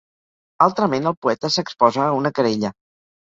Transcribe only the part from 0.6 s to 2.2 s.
Altrament, el poeta s'exposa a